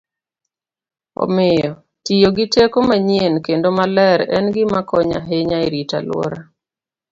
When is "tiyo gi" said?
2.05-2.45